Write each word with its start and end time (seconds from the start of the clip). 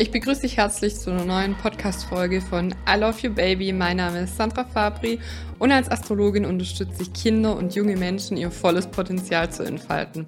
Ich 0.00 0.12
begrüße 0.12 0.42
dich 0.42 0.58
herzlich 0.58 0.94
zu 0.94 1.10
einer 1.10 1.24
neuen 1.24 1.56
Podcast-Folge 1.56 2.40
von 2.40 2.72
I 2.88 3.00
Love 3.00 3.18
You 3.20 3.34
Baby. 3.34 3.72
Mein 3.72 3.96
Name 3.96 4.20
ist 4.20 4.36
Sandra 4.36 4.62
Fabri 4.62 5.18
und 5.58 5.72
als 5.72 5.90
Astrologin 5.90 6.44
unterstütze 6.44 7.02
ich 7.02 7.12
Kinder 7.12 7.56
und 7.56 7.74
junge 7.74 7.96
Menschen, 7.96 8.36
ihr 8.36 8.52
volles 8.52 8.86
Potenzial 8.86 9.50
zu 9.50 9.64
entfalten. 9.64 10.26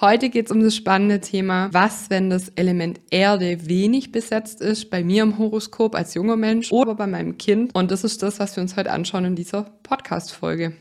Heute 0.00 0.30
geht 0.30 0.46
es 0.46 0.52
um 0.52 0.62
das 0.62 0.74
spannende 0.74 1.20
Thema, 1.20 1.68
was, 1.72 2.08
wenn 2.08 2.30
das 2.30 2.48
Element 2.48 2.98
Erde 3.10 3.68
wenig 3.68 4.10
besetzt 4.10 4.62
ist, 4.62 4.88
bei 4.88 5.04
mir 5.04 5.22
im 5.22 5.36
Horoskop 5.36 5.94
als 5.94 6.14
junger 6.14 6.36
Mensch 6.36 6.72
oder 6.72 6.94
bei 6.94 7.06
meinem 7.06 7.36
Kind. 7.36 7.74
Und 7.74 7.90
das 7.90 8.04
ist 8.04 8.22
das, 8.22 8.40
was 8.40 8.56
wir 8.56 8.62
uns 8.62 8.76
heute 8.76 8.90
anschauen 8.90 9.26
in 9.26 9.36
dieser 9.36 9.64
Podcast-Folge. 9.82 10.72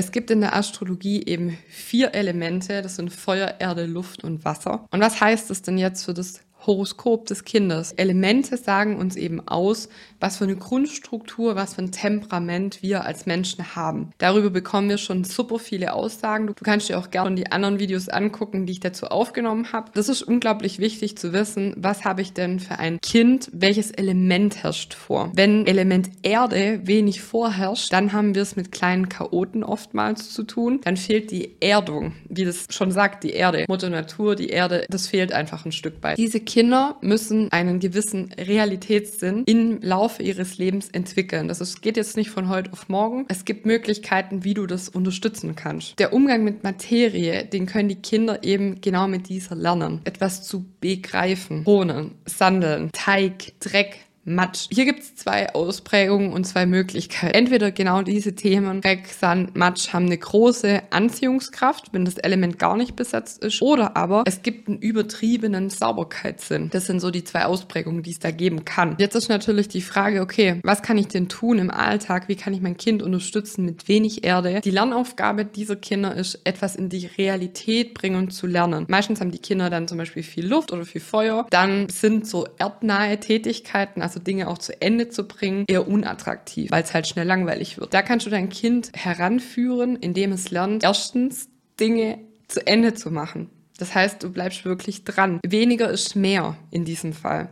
Es 0.00 0.12
gibt 0.12 0.30
in 0.30 0.40
der 0.40 0.56
Astrologie 0.56 1.22
eben 1.26 1.58
vier 1.68 2.14
Elemente, 2.14 2.80
das 2.80 2.96
sind 2.96 3.12
Feuer, 3.12 3.56
Erde, 3.58 3.84
Luft 3.84 4.24
und 4.24 4.46
Wasser. 4.46 4.86
Und 4.90 5.02
was 5.02 5.20
heißt 5.20 5.50
das 5.50 5.60
denn 5.60 5.76
jetzt 5.76 6.06
für 6.06 6.14
das 6.14 6.40
Horoskop 6.66 7.26
des 7.26 7.44
Kindes. 7.44 7.92
Elemente 7.92 8.56
sagen 8.56 8.96
uns 8.96 9.16
eben 9.16 9.46
aus, 9.46 9.88
was 10.20 10.36
für 10.36 10.44
eine 10.44 10.56
Grundstruktur, 10.56 11.56
was 11.56 11.74
für 11.74 11.82
ein 11.82 11.92
Temperament 11.92 12.82
wir 12.82 13.04
als 13.04 13.26
Menschen 13.26 13.74
haben. 13.74 14.10
Darüber 14.18 14.50
bekommen 14.50 14.88
wir 14.88 14.98
schon 14.98 15.24
super 15.24 15.58
viele 15.58 15.94
Aussagen. 15.94 16.46
Du 16.46 16.54
kannst 16.62 16.88
dir 16.88 16.98
auch 16.98 17.10
gerne 17.10 17.34
die 17.36 17.50
anderen 17.50 17.78
Videos 17.78 18.08
angucken, 18.08 18.66
die 18.66 18.72
ich 18.72 18.80
dazu 18.80 19.06
aufgenommen 19.06 19.72
habe. 19.72 19.90
Das 19.94 20.08
ist 20.08 20.22
unglaublich 20.22 20.78
wichtig 20.78 21.16
zu 21.16 21.32
wissen, 21.32 21.74
was 21.76 22.04
habe 22.04 22.22
ich 22.22 22.32
denn 22.32 22.60
für 22.60 22.78
ein 22.78 23.00
Kind, 23.00 23.48
welches 23.52 23.90
Element 23.90 24.62
herrscht 24.62 24.94
vor. 24.94 25.32
Wenn 25.34 25.66
Element 25.66 26.10
Erde 26.22 26.80
wenig 26.84 27.22
vorherrscht, 27.22 27.92
dann 27.92 28.12
haben 28.12 28.34
wir 28.34 28.42
es 28.42 28.56
mit 28.56 28.72
kleinen 28.72 29.08
Chaoten 29.08 29.64
oftmals 29.64 30.30
zu 30.30 30.42
tun. 30.42 30.80
Dann 30.84 30.96
fehlt 30.96 31.30
die 31.30 31.56
Erdung, 31.60 32.12
wie 32.28 32.44
das 32.44 32.66
schon 32.70 32.90
sagt, 32.90 33.24
die 33.24 33.30
Erde, 33.30 33.64
Mutter 33.68 33.90
Natur, 33.90 34.36
die 34.36 34.48
Erde, 34.48 34.84
das 34.88 35.06
fehlt 35.06 35.32
einfach 35.32 35.64
ein 35.64 35.72
Stück 35.72 36.02
weit. 36.02 36.18
Diese 36.18 36.40
Kinder 36.50 36.96
müssen 37.00 37.52
einen 37.52 37.78
gewissen 37.78 38.32
Realitätssinn 38.36 39.44
im 39.46 39.80
Laufe 39.82 40.20
ihres 40.24 40.58
Lebens 40.58 40.88
entwickeln. 40.88 41.46
Das 41.46 41.60
ist, 41.60 41.80
geht 41.80 41.96
jetzt 41.96 42.16
nicht 42.16 42.30
von 42.30 42.48
heute 42.48 42.72
auf 42.72 42.88
morgen. 42.88 43.24
Es 43.28 43.44
gibt 43.44 43.66
Möglichkeiten, 43.66 44.42
wie 44.42 44.54
du 44.54 44.66
das 44.66 44.88
unterstützen 44.88 45.54
kannst. 45.54 45.96
Der 46.00 46.12
Umgang 46.12 46.42
mit 46.42 46.64
Materie, 46.64 47.44
den 47.44 47.66
können 47.66 47.88
die 47.88 48.02
Kinder 48.02 48.42
eben 48.42 48.80
genau 48.80 49.06
mit 49.06 49.28
dieser 49.28 49.54
lernen. 49.54 50.00
Etwas 50.02 50.42
zu 50.42 50.64
begreifen. 50.80 51.62
Bohnen, 51.62 52.16
Sandeln, 52.26 52.90
Teig, 52.92 53.52
Dreck, 53.60 54.00
Matsch. 54.24 54.66
Hier 54.70 54.84
gibt 54.84 55.00
es 55.00 55.16
zwei 55.16 55.54
Ausprägungen 55.54 56.32
und 56.32 56.44
zwei 56.44 56.66
Möglichkeiten. 56.66 57.34
Entweder 57.34 57.70
genau 57.70 58.02
diese 58.02 58.34
Themen, 58.34 58.82
Dreck, 58.82 59.06
Sand, 59.06 59.56
Matsch, 59.56 59.94
haben 59.94 60.06
eine 60.06 60.18
große 60.18 60.82
Anziehungskraft, 60.90 61.92
wenn 61.92 62.04
das 62.04 62.18
Element 62.18 62.58
gar 62.58 62.76
nicht 62.76 62.96
besetzt 62.96 63.42
ist. 63.42 63.62
Oder 63.62 63.96
aber 63.96 64.24
es 64.26 64.42
gibt 64.42 64.68
einen 64.68 64.78
übertriebenen 64.78 65.70
Sauberkeitssinn. 65.70 66.68
Das 66.70 66.86
sind 66.86 67.00
so 67.00 67.10
die 67.10 67.24
zwei 67.24 67.46
Ausprägungen, 67.46 68.02
die 68.02 68.10
es 68.10 68.18
da 68.18 68.30
geben 68.30 68.66
kann. 68.66 68.96
Jetzt 68.98 69.14
ist 69.14 69.30
natürlich 69.30 69.68
die 69.68 69.80
Frage, 69.80 70.20
okay, 70.20 70.60
was 70.64 70.82
kann 70.82 70.98
ich 70.98 71.08
denn 71.08 71.28
tun 71.28 71.58
im 71.58 71.70
Alltag? 71.70 72.28
Wie 72.28 72.36
kann 72.36 72.52
ich 72.52 72.60
mein 72.60 72.76
Kind 72.76 73.02
unterstützen 73.02 73.64
mit 73.64 73.88
wenig 73.88 74.24
Erde? 74.24 74.60
Die 74.60 74.70
Lernaufgabe 74.70 75.46
dieser 75.46 75.76
Kinder 75.76 76.14
ist, 76.14 76.40
etwas 76.44 76.76
in 76.76 76.90
die 76.90 77.06
Realität 77.06 77.94
bringen 77.94 78.30
zu 78.30 78.46
lernen. 78.46 78.84
Meistens 78.88 79.20
haben 79.20 79.30
die 79.30 79.38
Kinder 79.38 79.70
dann 79.70 79.88
zum 79.88 79.96
Beispiel 79.96 80.22
viel 80.22 80.46
Luft 80.46 80.72
oder 80.72 80.84
viel 80.84 81.00
Feuer. 81.00 81.46
Dann 81.50 81.88
sind 81.88 82.26
so 82.26 82.46
erdnahe 82.58 83.18
Tätigkeiten, 83.18 84.02
also 84.10 84.20
Dinge 84.20 84.48
auch 84.48 84.58
zu 84.58 84.80
Ende 84.82 85.08
zu 85.08 85.24
bringen, 85.24 85.64
eher 85.68 85.86
unattraktiv, 85.86 86.70
weil 86.70 86.82
es 86.82 86.92
halt 86.92 87.06
schnell 87.06 87.26
langweilig 87.26 87.78
wird. 87.78 87.94
Da 87.94 88.02
kannst 88.02 88.26
du 88.26 88.30
dein 88.30 88.48
Kind 88.48 88.90
heranführen, 88.94 89.96
indem 89.96 90.32
es 90.32 90.50
lernt, 90.50 90.82
erstens 90.82 91.48
Dinge 91.78 92.18
zu 92.48 92.66
Ende 92.66 92.94
zu 92.94 93.10
machen. 93.10 93.50
Das 93.80 93.94
heißt, 93.94 94.22
du 94.22 94.30
bleibst 94.30 94.64
wirklich 94.64 95.04
dran. 95.04 95.40
Weniger 95.44 95.90
ist 95.90 96.14
mehr 96.14 96.56
in 96.70 96.84
diesem 96.84 97.12
Fall. 97.14 97.48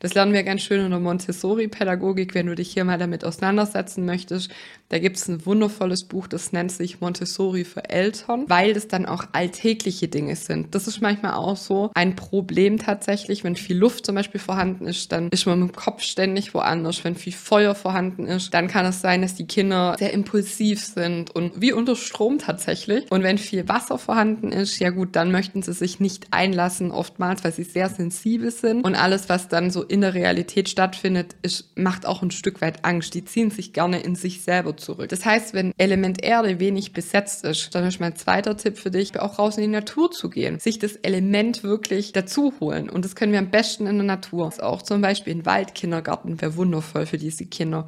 Das 0.00 0.14
lernen 0.14 0.32
wir 0.32 0.42
ganz 0.42 0.62
schön 0.62 0.84
in 0.84 0.90
der 0.90 1.00
Montessori-Pädagogik, 1.00 2.34
wenn 2.34 2.46
du 2.46 2.54
dich 2.54 2.72
hier 2.72 2.84
mal 2.84 2.98
damit 2.98 3.24
auseinandersetzen 3.24 4.04
möchtest. 4.04 4.50
Da 4.88 4.98
gibt 4.98 5.16
es 5.16 5.28
ein 5.28 5.46
wundervolles 5.46 6.04
Buch, 6.04 6.26
das 6.26 6.52
nennt 6.52 6.72
sich 6.72 7.00
Montessori 7.00 7.64
für 7.64 7.88
Eltern, 7.88 8.44
weil 8.48 8.72
es 8.72 8.88
dann 8.88 9.06
auch 9.06 9.24
alltägliche 9.32 10.08
Dinge 10.08 10.36
sind. 10.36 10.74
Das 10.74 10.86
ist 10.86 11.00
manchmal 11.00 11.34
auch 11.34 11.56
so 11.56 11.90
ein 11.94 12.16
Problem 12.16 12.78
tatsächlich. 12.78 13.44
Wenn 13.44 13.56
viel 13.56 13.78
Luft 13.78 14.04
zum 14.04 14.14
Beispiel 14.14 14.40
vorhanden 14.40 14.86
ist, 14.86 15.12
dann 15.12 15.28
ist 15.28 15.46
man 15.46 15.60
mit 15.60 15.70
dem 15.70 15.76
Kopf 15.76 16.02
ständig 16.02 16.52
woanders. 16.52 17.04
Wenn 17.04 17.14
viel 17.14 17.32
Feuer 17.32 17.74
vorhanden 17.74 18.26
ist, 18.26 18.52
dann 18.52 18.68
kann 18.68 18.84
es 18.84 19.00
sein, 19.00 19.22
dass 19.22 19.34
die 19.34 19.46
Kinder 19.46 19.96
sehr 19.98 20.12
impulsiv 20.12 20.84
sind 20.84 21.30
und 21.30 21.60
wie 21.60 21.72
unter 21.72 21.96
Strom 21.96 22.38
tatsächlich. 22.38 23.10
Und 23.10 23.22
wenn 23.22 23.38
viel 23.38 23.68
Wasser 23.68 23.98
vorhanden 23.98 24.52
ist, 24.52 24.78
ja 24.78 24.90
gut, 24.90 25.16
dann 25.16 25.30
möchten 25.30 25.62
sie 25.62 25.71
sich 25.74 26.00
nicht 26.00 26.28
einlassen, 26.30 26.90
oftmals, 26.90 27.44
weil 27.44 27.52
sie 27.52 27.64
sehr 27.64 27.88
sensibel 27.88 28.50
sind. 28.50 28.84
Und 28.84 28.94
alles, 28.94 29.28
was 29.28 29.48
dann 29.48 29.70
so 29.70 29.82
in 29.82 30.00
der 30.00 30.14
Realität 30.14 30.68
stattfindet, 30.68 31.36
ist, 31.42 31.76
macht 31.76 32.06
auch 32.06 32.22
ein 32.22 32.30
Stück 32.30 32.60
weit 32.60 32.84
Angst. 32.84 33.14
Die 33.14 33.24
ziehen 33.24 33.50
sich 33.50 33.72
gerne 33.72 34.00
in 34.00 34.14
sich 34.14 34.42
selber 34.42 34.76
zurück. 34.76 35.08
Das 35.08 35.24
heißt, 35.24 35.54
wenn 35.54 35.72
Element 35.78 36.22
Erde 36.22 36.60
wenig 36.60 36.92
besetzt 36.92 37.44
ist, 37.44 37.74
dann 37.74 37.84
ist 37.84 38.00
mein 38.00 38.16
zweiter 38.16 38.56
Tipp 38.56 38.78
für 38.78 38.90
dich, 38.90 39.18
auch 39.18 39.38
raus 39.38 39.56
in 39.56 39.62
die 39.62 39.68
Natur 39.68 40.10
zu 40.10 40.30
gehen. 40.30 40.58
Sich 40.58 40.78
das 40.78 40.96
Element 40.96 41.62
wirklich 41.62 42.12
dazu 42.12 42.52
holen. 42.60 42.90
Und 42.90 43.04
das 43.04 43.16
können 43.16 43.32
wir 43.32 43.38
am 43.38 43.50
besten 43.50 43.86
in 43.86 43.96
der 43.96 44.06
Natur. 44.06 44.52
Auch 44.60 44.82
zum 44.82 45.00
Beispiel 45.00 45.34
ein 45.34 45.46
Waldkindergarten 45.46 46.40
wäre 46.40 46.56
wundervoll 46.56 47.06
für 47.06 47.18
diese 47.18 47.46
Kinder 47.46 47.86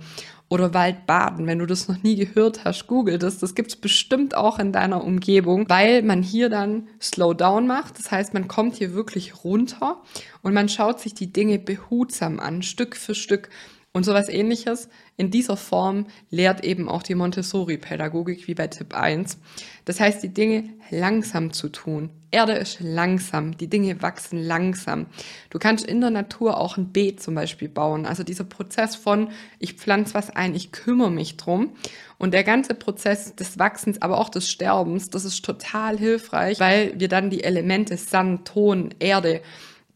oder 0.54 0.72
Waldbaden. 0.72 1.46
Wenn 1.46 1.58
du 1.58 1.66
das 1.66 1.88
noch 1.88 2.02
nie 2.02 2.14
gehört 2.16 2.64
hast, 2.64 2.86
google 2.86 3.18
das. 3.18 3.38
Das 3.38 3.54
gibt's 3.54 3.76
bestimmt 3.76 4.36
auch 4.36 4.58
in 4.58 4.72
deiner 4.72 5.02
Umgebung, 5.02 5.68
weil 5.68 6.02
man 6.02 6.22
hier 6.22 6.48
dann 6.48 6.88
Slowdown 7.02 7.66
macht. 7.66 7.98
Das 7.98 8.10
heißt, 8.10 8.32
man 8.32 8.48
kommt 8.48 8.76
hier 8.76 8.94
wirklich 8.94 9.44
runter 9.44 10.00
und 10.42 10.54
man 10.54 10.68
schaut 10.68 11.00
sich 11.00 11.12
die 11.12 11.32
Dinge 11.32 11.58
behutsam 11.58 12.38
an, 12.38 12.62
Stück 12.62 12.96
für 12.96 13.14
Stück. 13.14 13.50
Und 13.96 14.02
sowas 14.02 14.28
ähnliches 14.28 14.88
in 15.16 15.30
dieser 15.30 15.56
Form 15.56 16.06
lehrt 16.28 16.64
eben 16.64 16.88
auch 16.88 17.04
die 17.04 17.14
Montessori-Pädagogik 17.14 18.48
wie 18.48 18.54
bei 18.54 18.66
Tipp 18.66 18.92
1. 18.92 19.38
Das 19.84 20.00
heißt, 20.00 20.20
die 20.20 20.34
Dinge 20.34 20.64
langsam 20.90 21.52
zu 21.52 21.68
tun. 21.68 22.10
Erde 22.32 22.54
ist 22.54 22.80
langsam, 22.80 23.56
die 23.56 23.68
Dinge 23.68 24.02
wachsen 24.02 24.42
langsam. 24.42 25.06
Du 25.50 25.60
kannst 25.60 25.86
in 25.86 26.00
der 26.00 26.10
Natur 26.10 26.58
auch 26.58 26.76
ein 26.76 26.90
Beet 26.92 27.22
zum 27.22 27.36
Beispiel 27.36 27.68
bauen. 27.68 28.04
Also 28.04 28.24
dieser 28.24 28.42
Prozess 28.42 28.96
von, 28.96 29.28
ich 29.60 29.74
pflanze 29.74 30.14
was 30.14 30.28
ein, 30.30 30.56
ich 30.56 30.72
kümmere 30.72 31.12
mich 31.12 31.36
drum. 31.36 31.76
Und 32.18 32.34
der 32.34 32.42
ganze 32.42 32.74
Prozess 32.74 33.36
des 33.36 33.60
Wachsens, 33.60 34.02
aber 34.02 34.18
auch 34.18 34.28
des 34.28 34.50
Sterbens, 34.50 35.10
das 35.10 35.24
ist 35.24 35.44
total 35.44 35.96
hilfreich, 35.96 36.58
weil 36.58 36.98
wir 36.98 37.06
dann 37.06 37.30
die 37.30 37.44
Elemente 37.44 37.96
Sand, 37.96 38.48
Ton, 38.48 38.92
Erde, 38.98 39.40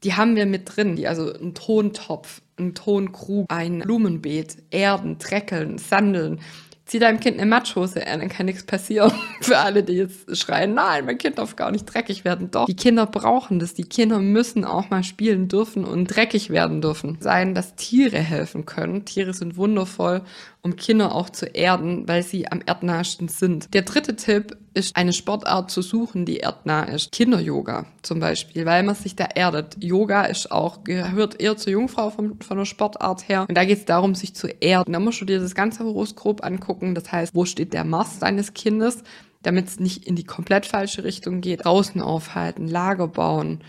die 0.04 0.14
haben 0.14 0.36
wir 0.36 0.46
mit 0.46 0.76
drin. 0.76 1.04
Also 1.06 1.32
ein 1.32 1.54
Tontopf, 1.54 2.42
ein 2.58 2.74
Tonkrug, 2.74 3.46
ein 3.48 3.80
Blumenbeet, 3.80 4.58
Erden, 4.70 5.18
Treckeln, 5.18 5.78
Sandeln. 5.78 6.40
Zieh 6.84 6.98
deinem 6.98 7.20
Kind 7.20 7.38
eine 7.38 7.44
Matschhose 7.44 8.06
an, 8.06 8.20
dann 8.20 8.30
kann 8.30 8.46
nichts 8.46 8.64
passieren. 8.64 9.12
Für 9.42 9.58
alle, 9.58 9.82
die 9.82 9.92
jetzt 9.92 10.34
schreien, 10.34 10.72
nein, 10.72 11.04
mein 11.04 11.18
Kind 11.18 11.36
darf 11.36 11.54
gar 11.54 11.70
nicht 11.70 11.84
dreckig 11.84 12.24
werden. 12.24 12.50
Doch, 12.50 12.64
die 12.64 12.76
Kinder 12.76 13.04
brauchen 13.04 13.58
das. 13.58 13.74
Die 13.74 13.84
Kinder 13.84 14.20
müssen 14.20 14.64
auch 14.64 14.88
mal 14.88 15.04
spielen 15.04 15.48
dürfen 15.48 15.84
und 15.84 16.06
dreckig 16.06 16.48
werden 16.48 16.80
dürfen. 16.80 17.18
Sein, 17.20 17.54
dass 17.54 17.74
Tiere 17.74 18.16
helfen 18.16 18.64
können. 18.64 19.04
Tiere 19.04 19.34
sind 19.34 19.58
wundervoll 19.58 20.22
um 20.62 20.76
Kinder 20.76 21.14
auch 21.14 21.30
zu 21.30 21.46
erden, 21.46 22.06
weil 22.08 22.22
sie 22.22 22.50
am 22.50 22.60
erdnahsten 22.64 23.28
sind. 23.28 23.72
Der 23.74 23.82
dritte 23.82 24.16
Tipp 24.16 24.56
ist, 24.78 24.96
eine 24.96 25.12
Sportart 25.12 25.70
zu 25.70 25.82
suchen, 25.82 26.24
die 26.24 26.40
erdnah 26.40 26.84
ist. 26.84 27.12
Kinder-Yoga 27.12 27.86
zum 28.02 28.20
Beispiel, 28.20 28.64
weil 28.64 28.82
man 28.82 28.94
sich 28.94 29.16
da 29.16 29.24
erdet. 29.24 29.76
Yoga 29.82 30.24
ist 30.24 30.52
auch, 30.52 30.84
gehört 30.84 31.40
eher 31.40 31.56
zur 31.56 31.72
Jungfrau 31.72 32.10
von, 32.10 32.40
von 32.40 32.58
der 32.58 32.64
Sportart 32.64 33.28
her. 33.28 33.46
Und 33.48 33.56
da 33.56 33.64
geht 33.64 33.78
es 33.78 33.84
darum, 33.84 34.14
sich 34.14 34.34
zu 34.34 34.46
erden. 34.46 34.92
Da 34.92 35.00
musst 35.00 35.20
du 35.20 35.24
dir 35.24 35.40
das 35.40 35.54
ganze 35.54 35.84
Horoskop 35.84 36.44
angucken. 36.44 36.94
Das 36.94 37.10
heißt, 37.10 37.34
wo 37.34 37.44
steht 37.44 37.72
der 37.72 37.84
Mars 37.84 38.18
deines 38.18 38.54
Kindes? 38.54 39.02
damit 39.42 39.68
es 39.68 39.78
nicht 39.78 40.04
in 40.04 40.16
die 40.16 40.24
komplett 40.24 40.66
falsche 40.66 41.04
Richtung 41.04 41.40
geht. 41.40 41.64
Draußen 41.64 42.00
aufhalten, 42.00 42.66
Lager 42.66 43.06
bauen, 43.06 43.60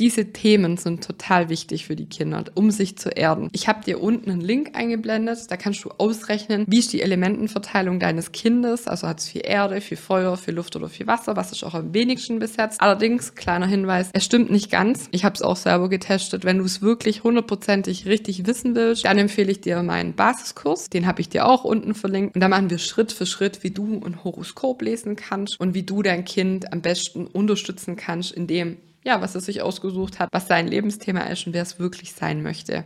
diese 0.00 0.32
Themen 0.32 0.78
sind 0.78 1.04
total 1.04 1.50
wichtig 1.50 1.86
für 1.86 1.94
die 1.94 2.06
Kinder, 2.06 2.44
um 2.54 2.70
sich 2.70 2.96
zu 2.96 3.10
erden. 3.10 3.50
Ich 3.52 3.68
habe 3.68 3.84
dir 3.84 4.02
unten 4.02 4.30
einen 4.30 4.40
Link 4.40 4.70
eingeblendet, 4.74 5.50
da 5.50 5.56
kannst 5.58 5.84
du 5.84 5.90
ausrechnen, 5.90 6.64
wie 6.66 6.78
ist 6.78 6.92
die 6.94 7.02
Elementenverteilung 7.02 8.00
deines 8.00 8.32
Kindes, 8.32 8.88
also 8.88 9.06
hat 9.06 9.20
es 9.20 9.28
viel 9.28 9.42
Erde, 9.44 9.82
viel 9.82 9.98
Feuer, 9.98 10.38
viel 10.38 10.54
Luft 10.54 10.74
oder 10.74 10.88
viel 10.88 11.06
Wasser, 11.06 11.36
was 11.36 11.52
ist 11.52 11.64
auch 11.64 11.74
am 11.74 11.92
wenigsten 11.92 12.38
besetzt. 12.38 12.80
Allerdings, 12.80 13.34
kleiner 13.34 13.66
Hinweis, 13.66 14.08
es 14.14 14.24
stimmt 14.24 14.50
nicht 14.50 14.70
ganz. 14.70 15.08
Ich 15.10 15.24
habe 15.24 15.34
es 15.34 15.42
auch 15.42 15.56
selber 15.56 15.90
getestet. 15.90 16.44
Wenn 16.44 16.58
du 16.58 16.64
es 16.64 16.80
wirklich 16.80 17.22
hundertprozentig 17.22 18.06
richtig 18.06 18.46
wissen 18.46 18.74
willst, 18.74 19.04
dann 19.04 19.18
empfehle 19.18 19.52
ich 19.52 19.60
dir 19.60 19.82
meinen 19.82 20.14
Basiskurs. 20.14 20.88
Den 20.88 21.06
habe 21.06 21.20
ich 21.20 21.28
dir 21.28 21.46
auch 21.46 21.64
unten 21.64 21.94
verlinkt. 21.94 22.34
Und 22.34 22.40
da 22.40 22.48
machen 22.48 22.70
wir 22.70 22.78
Schritt 22.78 23.12
für 23.12 23.26
Schritt, 23.26 23.62
wie 23.62 23.70
du 23.70 24.00
ein 24.02 24.24
Horoskop 24.24 24.80
lesen 24.80 25.16
kannst 25.16 25.60
und 25.60 25.74
wie 25.74 25.82
du 25.82 26.02
dein 26.02 26.24
Kind 26.24 26.72
am 26.72 26.80
besten 26.80 27.26
unterstützen 27.26 27.96
kannst, 27.96 28.32
indem 28.32 28.78
ja, 29.04 29.20
was 29.20 29.34
er 29.34 29.40
sich 29.40 29.62
ausgesucht 29.62 30.18
hat, 30.18 30.28
was 30.32 30.48
sein 30.48 30.68
Lebensthema 30.68 31.20
ist 31.22 31.46
und 31.46 31.52
wer 31.52 31.62
es 31.62 31.78
wirklich 31.78 32.12
sein 32.12 32.42
möchte. 32.42 32.84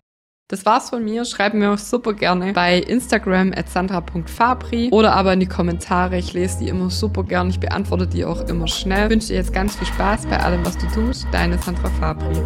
Das 0.49 0.66
war's 0.66 0.90
von 0.90 1.02
mir. 1.02 1.25
Schreib 1.25 1.55
mir 1.55 1.72
auch 1.72 1.78
super 1.78 2.12
gerne 2.12 2.52
bei 2.52 2.78
Instagram 2.78 3.52
at 3.56 3.70
sandra.fabri 3.70 4.90
oder 4.90 5.14
aber 5.14 5.32
in 5.32 5.40
die 5.40 5.46
Kommentare. 5.46 6.19
Ich 6.19 6.34
lese 6.34 6.58
die 6.58 6.69
immer 6.69 6.90
super 6.90 7.25
gern. 7.25 7.49
Ich 7.49 7.61
beantworte 7.61 8.06
die 8.06 8.26
auch 8.26 8.46
immer 8.49 8.69
schnell. 8.69 9.05
Ich 9.05 9.11
wünsche 9.11 9.28
dir 9.28 9.37
jetzt 9.37 9.55
ganz 9.55 9.75
viel 9.76 9.87
Spaß 9.87 10.26
bei 10.26 10.38
allem, 10.38 10.64
was 10.64 10.76
du 10.76 10.87
tust. 10.88 11.26
Deine 11.32 11.58
Sandra 11.58 11.88
Fabri. 11.99 12.43